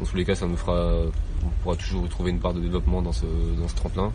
dans 0.00 0.06
tous 0.06 0.16
les 0.16 0.24
cas, 0.24 0.34
ça 0.34 0.46
nous 0.46 0.56
fera, 0.56 0.82
on 1.44 1.48
pourra 1.62 1.76
toujours 1.76 2.08
trouver 2.08 2.30
une 2.30 2.40
part 2.40 2.52
de 2.54 2.60
développement 2.60 3.00
dans 3.02 3.12
ce 3.12 3.26
dans 3.60 3.68
ce 3.68 3.74
tremplin. 3.76 4.12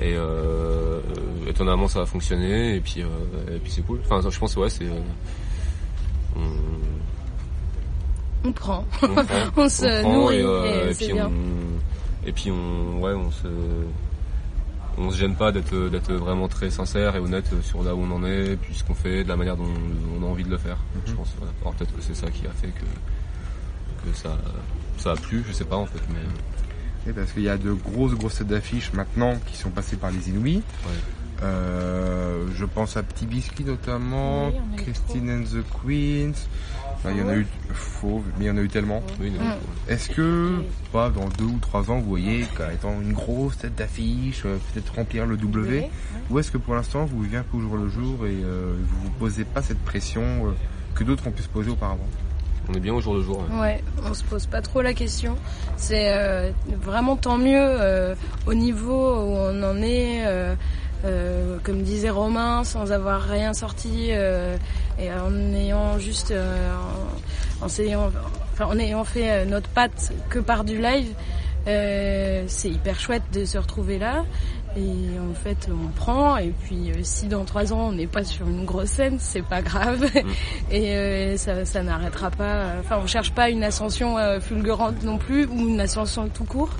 Et 0.00 0.14
euh, 0.16 1.00
étonnamment, 1.46 1.86
ça 1.86 2.00
a 2.00 2.06
fonctionné. 2.06 2.76
Et 2.76 2.80
puis, 2.80 3.02
euh, 3.02 3.56
et 3.56 3.58
puis 3.58 3.70
c'est 3.70 3.82
cool. 3.86 4.00
Enfin, 4.06 4.26
je 4.28 4.38
pense 4.38 4.56
ouais, 4.56 4.70
c'est 4.70 4.86
euh, 4.86 5.00
on- 6.36 6.40
On 8.48 8.52
prend. 8.52 8.84
on, 9.02 9.08
prend, 9.08 9.24
On 9.56 9.68
se 9.68 10.00
prend 10.02 10.12
nourrit 10.14 10.36
et, 10.36 10.42
euh, 10.42 10.86
et 10.86 10.90
et 10.90 10.94
c'est 10.94 11.04
puis 11.04 11.14
bien. 11.14 11.26
on 11.30 11.78
et 12.26 12.32
puis 12.32 12.50
on 12.50 13.00
ouais 13.00 13.12
on 13.12 13.30
se 13.30 13.48
on 14.98 15.10
se 15.10 15.16
gêne 15.16 15.34
pas 15.34 15.52
d'être 15.52 15.88
d'être 15.88 16.12
vraiment 16.12 16.48
très 16.48 16.70
sincère 16.70 17.16
et 17.16 17.18
honnête 17.18 17.46
sur 17.62 17.82
là 17.82 17.94
où 17.94 18.00
on 18.02 18.10
en 18.10 18.24
est, 18.24 18.56
puis 18.56 18.74
ce 18.74 18.84
qu'on 18.84 18.94
fait, 18.94 19.24
de 19.24 19.28
la 19.28 19.36
manière 19.36 19.56
dont 19.56 19.64
on 20.20 20.22
a 20.22 20.26
envie 20.26 20.44
de 20.44 20.50
le 20.50 20.58
faire. 20.58 20.76
Mhm. 20.94 21.00
Je 21.06 21.12
pense. 21.14 21.28
Voilà. 21.38 21.52
Alors 21.62 21.74
peut-être 21.74 21.96
que 21.96 22.02
c'est 22.02 22.14
ça 22.14 22.30
qui 22.30 22.46
a 22.46 22.50
fait 22.50 22.68
que 22.68 22.84
que 24.10 24.16
ça 24.16 24.36
ça 24.98 25.12
a 25.12 25.16
plu, 25.16 25.42
je 25.48 25.52
sais 25.52 25.64
pas 25.64 25.76
en 25.76 25.86
fait, 25.86 26.00
mais 26.10 27.10
Et 27.10 27.12
parce 27.14 27.32
qu'il 27.32 27.42
y 27.42 27.48
a 27.48 27.56
de 27.56 27.72
grosses 27.72 28.14
grosses 28.14 28.36
têtes 28.38 28.48
d'affiches 28.48 28.92
maintenant 28.92 29.36
qui 29.46 29.56
sont 29.56 29.70
passées 29.70 29.96
par 29.96 30.10
les 30.10 30.28
Inouïs. 30.28 30.56
ouais. 30.58 31.42
Euh, 31.42 32.46
je 32.54 32.64
pense 32.64 32.96
à 32.96 33.02
Petit 33.02 33.26
Biscuit 33.26 33.64
notamment, 33.64 34.48
Oui, 34.48 34.54
Christine 34.76 35.28
and 35.30 35.42
the 35.44 35.64
Queens. 35.84 36.46
Il 37.10 37.16
y 37.18 37.22
en 37.22 37.28
a 37.28 37.34
eu 37.36 37.46
faux, 37.72 38.22
mais 38.38 38.44
il 38.44 38.48
y 38.48 38.50
en 38.50 38.56
a 38.56 38.60
eu 38.60 38.68
tellement. 38.68 39.02
Oui, 39.20 39.30
Mm. 39.30 39.52
Est-ce 39.88 40.08
que, 40.10 40.62
pas 40.92 41.10
dans 41.10 41.28
deux 41.36 41.44
ou 41.44 41.58
trois 41.60 41.90
ans, 41.90 41.98
vous 41.98 42.08
voyez 42.08 42.46
étant 42.72 43.00
une 43.00 43.12
grosse 43.12 43.58
tête 43.58 43.74
d'affiche, 43.74 44.42
euh, 44.44 44.56
peut-être 44.72 44.94
remplir 44.94 45.26
le 45.26 45.36
W, 45.36 45.88
ou 46.30 46.38
est-ce 46.38 46.50
que 46.52 46.58
pour 46.58 46.74
l'instant 46.74 47.04
vous 47.04 47.22
vivez 47.22 47.38
un 47.38 47.42
peu 47.42 47.56
au 47.56 47.60
jour 47.60 47.76
le 47.76 47.88
jour 47.88 48.26
et 48.26 48.30
euh, 48.44 48.74
vous 48.86 49.04
vous 49.04 49.10
posez 49.18 49.44
pas 49.44 49.62
cette 49.62 49.80
pression 49.80 50.22
euh, 50.22 50.50
que 50.94 51.02
d'autres 51.02 51.26
ont 51.26 51.32
pu 51.32 51.42
se 51.42 51.48
poser 51.48 51.70
auparavant? 51.70 52.06
On 52.68 52.74
est 52.74 52.80
bien 52.80 52.94
au 52.94 53.00
jour 53.00 53.14
le 53.14 53.22
jour. 53.22 53.44
ouais. 53.50 53.60
Ouais, 53.60 53.84
on 54.08 54.14
se 54.14 54.22
pose 54.22 54.46
pas 54.46 54.62
trop 54.62 54.82
la 54.82 54.94
question. 54.94 55.36
C'est 55.76 56.12
euh, 56.14 56.52
vraiment 56.80 57.16
tant 57.16 57.36
mieux 57.36 57.56
euh, 57.58 58.14
au 58.46 58.54
niveau 58.54 59.16
où 59.16 59.34
on 59.36 59.62
en 59.64 59.76
est. 59.82 60.24
euh, 61.04 61.58
comme 61.64 61.82
disait 61.82 62.10
Romain, 62.10 62.64
sans 62.64 62.92
avoir 62.92 63.22
rien 63.22 63.52
sorti 63.54 64.08
euh, 64.10 64.56
et 65.00 65.10
en 65.12 65.54
ayant 65.54 65.98
juste, 65.98 66.30
euh, 66.30 66.70
en, 67.60 67.64
en 67.64 67.66
enfin, 67.66 68.66
en 68.66 68.78
ayant 68.78 69.04
fait 69.04 69.30
euh, 69.30 69.44
notre 69.44 69.68
patte 69.68 70.12
que 70.30 70.38
par 70.38 70.64
du 70.64 70.80
live, 70.80 71.08
euh, 71.68 72.44
c'est 72.48 72.70
hyper 72.70 72.98
chouette 72.98 73.22
de 73.32 73.44
se 73.44 73.58
retrouver 73.58 73.98
là. 73.98 74.24
Et 74.74 74.80
en 75.20 75.34
fait, 75.34 75.68
on 75.70 75.88
prend. 75.88 76.38
Et 76.38 76.52
puis, 76.64 76.90
euh, 76.90 76.94
si 77.02 77.26
dans 77.26 77.44
trois 77.44 77.72
ans 77.74 77.88
on 77.88 77.92
n'est 77.92 78.06
pas 78.06 78.24
sur 78.24 78.48
une 78.48 78.64
grosse 78.64 78.88
scène, 78.88 79.18
c'est 79.20 79.44
pas 79.44 79.60
grave. 79.60 80.02
et 80.70 80.96
euh, 80.96 81.36
ça, 81.36 81.64
ça 81.66 81.82
n'arrêtera 81.82 82.30
pas. 82.30 82.68
Enfin, 82.80 82.98
on 83.02 83.06
cherche 83.06 83.32
pas 83.32 83.50
une 83.50 83.64
ascension 83.64 84.16
fulgurante 84.40 85.02
non 85.02 85.18
plus 85.18 85.44
ou 85.46 85.58
une 85.68 85.80
ascension 85.80 86.28
tout 86.28 86.44
court. 86.44 86.70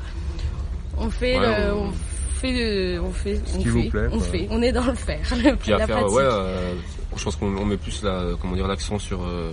On 0.99 1.11
fait, 1.11 1.38
Ouais, 1.38 1.47
le- 1.67 1.75
on- 1.75 1.88
on 1.88 1.93
fait, 2.42 2.52
le- 2.52 3.00
on 3.00 3.12
fait, 3.12 3.37
Ce 3.46 3.54
on 3.54 3.58
qui 3.58 3.64
fait, 3.64 3.70
vous 3.70 3.88
plaît, 3.90 4.08
on 4.12 4.20
fait. 4.20 4.49
On 4.50 4.62
est 4.62 4.72
dans 4.72 4.84
le 4.84 4.94
faire. 4.94 5.20
Puis 5.61 5.72
à 5.72 5.78
la 5.78 5.87
faire, 5.87 5.96
pratique. 5.99 6.16
ouais, 6.16 6.22
euh, 6.25 6.75
je 7.16 7.25
pense 7.25 7.37
qu'on 7.37 7.56
on 7.56 7.64
met 7.64 7.76
plus 7.76 8.02
la, 8.02 8.25
comment 8.40 8.54
dire, 8.54 8.66
l'accent 8.68 8.99
sur 8.99 9.22
euh, 9.22 9.52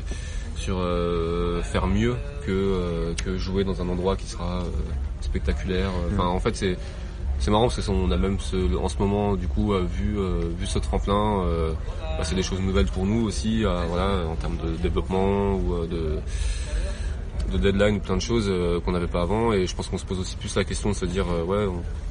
sur 0.56 0.78
euh, 0.80 1.62
faire 1.62 1.88
mieux 1.88 2.16
que 2.46 2.52
euh, 2.52 3.14
que 3.24 3.38
jouer 3.38 3.64
dans 3.64 3.82
un 3.82 3.88
endroit 3.90 4.16
qui 4.16 4.26
sera 4.28 4.60
euh, 4.60 4.64
spectaculaire. 5.22 5.90
Enfin, 6.14 6.28
en 6.28 6.40
fait, 6.40 6.56
c'est 6.56 6.78
c'est 7.40 7.52
marrant 7.52 7.70
parce 7.70 7.86
qu'on 7.86 8.12
a 8.12 8.18
même 8.18 8.38
ce, 8.40 8.76
en 8.78 8.90
ce 8.90 8.98
moment 8.98 9.36
du 9.36 9.48
coup 9.48 9.74
euh, 9.74 9.86
vu 9.90 10.18
euh, 10.20 10.42
vu 10.60 10.66
ce 10.66 10.80
tremplin. 10.80 11.44
euh, 11.46 11.72
bah, 12.18 12.24
c'est 12.26 12.36
des 12.36 12.44
choses 12.44 12.60
nouvelles 12.60 12.88
pour 12.88 13.06
nous 13.06 13.26
aussi, 13.26 13.64
euh, 13.64 13.84
voilà, 13.88 14.26
en 14.30 14.36
termes 14.36 14.58
de 14.58 14.76
développement 14.82 15.56
ou 15.56 15.74
euh, 15.76 15.88
de 15.88 16.20
de 17.50 17.58
deadline 17.58 17.98
ou 17.98 18.00
plein 18.00 18.16
de 18.16 18.22
choses 18.22 18.46
euh, 18.48 18.80
qu'on 18.80 18.92
n'avait 18.92 19.08
pas 19.08 19.22
avant 19.22 19.52
et 19.54 19.66
je 19.68 19.76
pense 19.76 19.88
qu'on 19.88 19.98
se 19.98 20.06
pose 20.06 20.20
aussi 20.20 20.36
plus 20.38 20.56
la 20.56 20.64
question 20.64 20.90
de 20.90 20.96
se 20.96 21.06
dire 21.06 21.26
euh, 21.30 21.44
ouais 21.44 21.66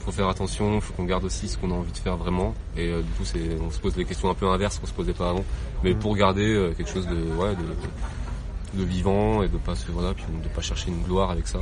faut 0.05 0.13
faire 0.13 0.29
attention 0.29 0.81
faut 0.81 0.93
qu'on 0.95 1.05
garde 1.05 1.25
aussi 1.25 1.49
ce 1.49 1.57
qu'on 1.59 1.71
a 1.71 1.75
envie 1.75 1.93
de 1.93 1.97
faire 1.97 2.17
vraiment 2.17 2.55
et 2.77 2.89
euh, 2.89 2.99
du 3.03 3.11
coup 3.13 3.25
c'est 3.25 3.57
on 3.61 3.71
se 3.71 3.79
pose 3.79 3.95
des 3.95 4.05
questions 4.05 4.29
un 4.31 4.35
peu 4.35 4.47
inverses 4.49 4.79
qu'on 4.79 4.87
se 4.87 4.93
posait 4.93 5.13
pas 5.13 5.31
avant 5.31 5.45
mais 5.83 5.95
pour 5.95 6.15
garder 6.17 6.73
quelque 6.77 6.91
chose 6.91 7.07
de 7.07 7.15
ouais 7.37 7.55
de, 7.55 8.79
de 8.81 8.85
vivant 8.85 9.43
et 9.43 9.49
de 9.49 9.57
pas 9.59 9.75
se 9.75 9.91
voilà 9.91 10.15
puis 10.15 10.25
de 10.43 10.49
pas 10.49 10.61
chercher 10.63 10.89
une 10.91 11.03
gloire 11.03 11.31
avec 11.31 11.47
ça 11.49 11.59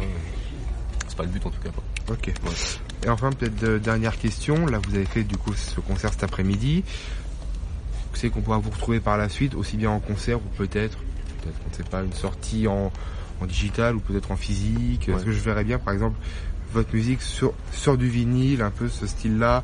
c'est 1.09 1.17
pas 1.17 1.23
le 1.25 1.31
but 1.31 1.45
en 1.47 1.51
tout 1.51 1.61
cas 1.63 1.71
quoi. 1.71 1.83
Ok. 2.15 2.33
Et 3.05 3.09
enfin, 3.09 3.31
peut-être 3.31 3.57
de- 3.61 3.79
dernière 3.79 4.17
question. 4.19 4.65
Là, 4.67 4.79
vous 4.87 4.95
avez 4.95 5.05
fait 5.07 5.25
du 5.25 5.37
coup 5.37 5.53
ce 5.55 5.81
concert 5.81 6.13
cet 6.13 6.23
après-midi. 6.23 6.85
C'est 8.15 8.31
qu'on 8.31 8.41
pourra 8.43 8.59
vous 8.59 8.71
retrouver 8.71 9.01
par 9.01 9.17
la 9.19 9.29
suite, 9.29 9.55
aussi 9.55 9.77
bien 9.77 9.91
en 9.91 9.99
concert 10.01 10.39
ou 10.39 10.49
peut-être, 10.57 10.97
peut-être, 11.43 11.57
on 11.67 11.71
ne 11.71 11.75
sait 11.77 11.83
pas, 11.91 12.03
une 12.03 12.13
sortie 12.13 12.67
en, 12.69 12.91
en 13.41 13.47
digital 13.47 13.97
ou 13.97 14.01
peut-être 14.01 14.31
en 14.31 14.37
physique. 14.37 15.09
Est-ce 15.09 15.19
Ouais. 15.19 15.25
que 15.25 15.33
je 15.33 15.41
verrais 15.41 15.65
bien, 15.65 15.79
par 15.79 15.93
exemple, 15.95 16.17
votre 16.73 16.95
musique 16.95 17.23
sur, 17.23 17.53
sur 17.73 17.97
du 17.97 18.09
vinyle, 18.09 18.63
un 18.63 18.71
peu 18.71 18.89
ce 18.89 19.07
style-là, 19.07 19.63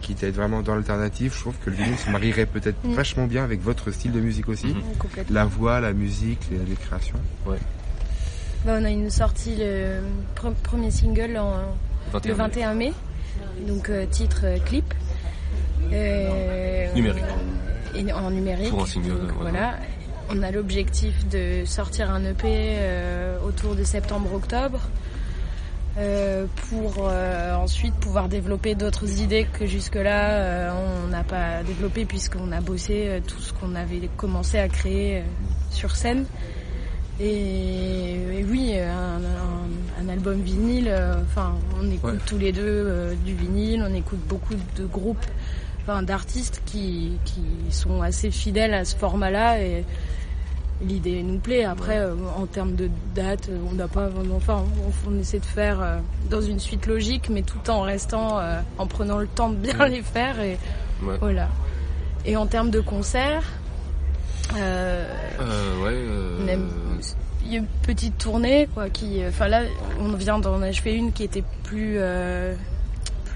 qui 0.00 0.12
était 0.12 0.30
vraiment 0.30 0.60
dans 0.62 0.74
l'alternative? 0.74 1.32
Je 1.34 1.40
trouve 1.40 1.54
que 1.64 1.70
le 1.70 1.76
vinyle 1.76 1.96
se 1.98 2.10
marierait 2.10 2.46
peut-être 2.46 2.76
Mm. 2.84 2.94
vachement 2.94 3.26
bien 3.26 3.44
avec 3.44 3.62
votre 3.62 3.90
style 3.90 4.12
de 4.12 4.20
musique 4.20 4.48
aussi. 4.48 4.66
Mhm. 4.66 4.76
Ouais, 4.76 4.82
complètement. 4.98 5.34
La 5.34 5.44
voix, 5.46 5.80
la 5.80 5.92
musique, 5.92 6.40
les, 6.50 6.58
les 6.58 6.74
créations. 6.76 7.18
Bah, 7.46 8.76
on 8.80 8.84
a 8.84 8.90
une 8.90 9.10
sortie 9.10 9.56
le 9.58 10.00
pre- 10.36 10.54
premier 10.62 10.90
single 10.90 11.36
en, 11.36 11.52
21 12.12 12.30
le 12.30 12.34
21 12.34 12.74
mai, 12.74 12.92
donc 13.66 13.90
euh, 13.90 14.06
titre 14.06 14.40
euh, 14.44 14.58
clip. 14.58 14.92
Euh, 15.92 16.92
Numérique. 16.94 17.24
Et 17.94 18.12
en 18.12 18.30
numérique. 18.30 18.70
Pour 18.70 18.82
un 18.82 18.86
single, 18.86 19.10
donc, 19.10 19.28
ouais. 19.28 19.34
voilà. 19.40 19.74
On 20.30 20.42
a 20.42 20.50
l'objectif 20.50 21.28
de 21.28 21.64
sortir 21.64 22.10
un 22.10 22.24
EP 22.24 22.42
euh, 22.46 23.38
autour 23.46 23.74
de 23.76 23.84
septembre-octobre. 23.84 24.80
euh, 25.96 26.46
pour 26.70 27.06
euh, 27.08 27.54
ensuite 27.54 27.94
pouvoir 27.94 28.28
développer 28.28 28.74
d'autres 28.74 29.20
idées 29.20 29.46
que 29.52 29.64
jusque-là 29.64 30.30
euh, 30.32 30.72
on 31.04 31.08
n'a 31.08 31.22
pas 31.22 31.62
développé 31.62 32.04
puisqu'on 32.04 32.50
a 32.50 32.60
bossé 32.60 33.22
tout 33.28 33.38
ce 33.38 33.52
qu'on 33.52 33.76
avait 33.76 34.08
commencé 34.16 34.58
à 34.58 34.66
créer 34.68 35.22
sur 35.70 35.94
scène. 35.94 36.24
Et, 37.20 38.14
et 38.40 38.44
oui, 38.50 38.76
un, 38.76 39.20
un- 39.22 40.02
un 40.04 40.08
album 40.08 40.40
vinyle, 40.40 40.92
enfin, 41.22 41.54
on 41.80 41.88
écoute 41.88 42.12
Ouais. 42.14 42.18
tous 42.26 42.38
les 42.38 42.50
deux 42.50 43.14
du 43.24 43.34
vinyle, 43.34 43.84
on 43.88 43.94
écoute 43.94 44.18
beaucoup 44.28 44.54
de 44.76 44.84
groupes, 44.86 45.24
enfin, 45.86 46.02
d'artistes 46.02 46.62
qui, 46.66 47.12
qui 47.24 47.42
sont 47.70 48.02
assez 48.02 48.30
fidèles 48.30 48.74
à 48.74 48.84
ce 48.84 48.96
format-là 48.96 49.60
et 49.60 49.84
l'idée 50.82 51.22
nous 51.22 51.38
plaît. 51.38 51.64
Après, 51.64 51.98
euh, 51.98 52.14
en 52.36 52.46
termes 52.46 52.74
de 52.74 52.90
date, 53.14 53.48
euh, 53.48 53.58
on 53.70 53.74
n'a 53.74 53.86
pas 53.88 54.08
vraiment, 54.08 54.36
enfin, 54.36 54.64
on, 55.06 55.10
on 55.10 55.18
essaie 55.20 55.38
de 55.38 55.44
faire 55.44 55.80
euh, 55.80 55.98
dans 56.30 56.40
une 56.40 56.58
suite 56.58 56.86
logique, 56.86 57.28
mais 57.30 57.42
tout 57.42 57.70
en 57.70 57.82
restant, 57.82 58.40
en 58.78 58.86
prenant 58.86 59.18
le 59.18 59.26
temps 59.26 59.50
de 59.50 59.56
bien 59.56 59.86
les 59.88 60.02
faire 60.02 60.40
et 60.40 60.58
Ouais. 61.02 61.16
voilà. 61.20 61.48
Et 62.24 62.36
en 62.36 62.46
termes 62.46 62.70
de 62.70 62.80
concerts, 62.80 63.42
euh, 64.56 65.04
Euh, 65.40 65.82
ouais. 65.84 65.90
euh, 65.92 66.56
il 67.44 67.52
y 67.52 67.56
a 67.56 67.58
une 67.58 67.66
petite 67.82 68.16
tournée 68.16 68.68
quoi 68.72 68.88
qui 68.88 69.20
enfin 69.28 69.48
là 69.48 69.62
on 70.00 70.08
vient 70.14 70.38
d'en 70.38 70.62
achever 70.62 70.94
une 70.94 71.12
qui 71.12 71.24
était 71.24 71.44
plus 71.64 71.98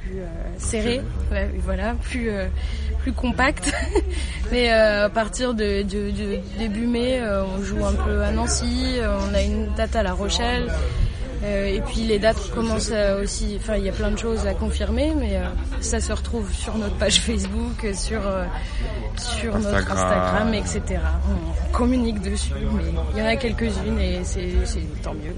plus 0.08 0.20
euh, 0.20 0.26
Ouais, 1.30 1.50
voilà 1.64 1.94
plus 2.00 2.30
euh, 2.30 2.46
plus 3.00 3.12
compacte 3.12 3.72
mais 4.50 4.72
euh, 4.72 5.06
à 5.06 5.08
partir 5.08 5.54
de, 5.54 5.82
de- 5.82 6.10
de 6.10 6.38
début 6.58 6.86
mai 6.86 7.20
on 7.22 7.62
joue 7.62 7.84
un 7.84 7.92
peu 7.94 8.22
à 8.22 8.30
Nancy 8.32 8.96
on 9.30 9.34
a 9.34 9.42
une 9.42 9.72
date 9.76 9.94
à 9.96 10.02
La 10.02 10.12
Rochelle 10.12 10.68
euh, 11.44 11.66
et 11.66 11.80
puis 11.82 12.00
les 12.00 12.18
dates 12.18 12.50
commencent 12.52 12.90
aussi 13.22 13.56
enfin 13.60 13.76
il 13.76 13.84
y 13.84 13.88
a 13.88 13.92
plein 13.92 14.10
de 14.10 14.18
choses 14.18 14.44
à 14.46 14.54
confirmer 14.54 15.12
mais 15.16 15.36
euh, 15.36 15.44
ça 15.80 16.00
se 16.00 16.12
retrouve 16.12 16.52
sur 16.52 16.76
notre 16.76 16.96
page 16.96 17.20
Facebook 17.20 17.86
sur 17.94 18.22
sur 19.16 19.56
notre 19.58 19.92
Instagram. 19.92 20.54
Etc 20.54 20.82
on 21.30 21.72
communique 21.72 22.20
dessus 22.20 22.52
mais 22.74 22.82
il 23.14 23.18
y 23.20 23.22
en 23.22 23.26
a 23.26 23.36
quelques-unes 23.36 24.00
et 24.00 24.20
c'est 24.24 24.48
tant 25.02 25.14
mieux 25.14 25.34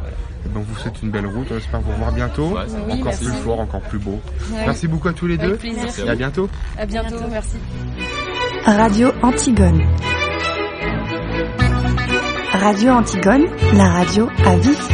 voilà. 0.00 0.16
Et 0.46 0.48
ben, 0.48 0.60
on 0.60 0.60
vous 0.72 0.76
souhaite 0.78 1.02
une 1.02 1.10
belle 1.10 1.26
route. 1.26 1.48
On 1.50 1.56
espère 1.56 1.80
vous 1.80 1.90
revoir 1.92 2.12
bientôt. 2.12 2.50
Ouais, 2.50 2.62
c'est 2.68 2.76
Oui, 2.86 2.92
encore 2.92 3.04
merci. 3.06 3.24
plus 3.24 3.32
fort, 3.34 3.60
encore 3.60 3.80
plus 3.80 3.98
beau. 3.98 4.20
Ouais. 4.52 4.62
Merci 4.66 4.86
beaucoup 4.88 5.08
à 5.08 5.12
tous 5.12 5.26
les 5.26 5.36
deux. 5.36 5.44
avec 5.46 5.58
plaisir 5.58 6.06
Et 6.06 6.08
à 6.10 6.14
bientôt. 6.14 6.48
à 6.78 6.86
bientôt 6.86 7.16
merci 7.30 7.56
Radio 8.64 9.10
Antigone. 9.22 9.82
Radio 12.52 12.92
Antigone, 12.92 13.44
la 13.74 13.88
radio 13.90 14.28
à 14.44 14.56
vif. 14.56 14.88